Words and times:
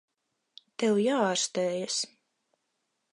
Tev 0.83 0.95
jāārstējas. 1.03 1.99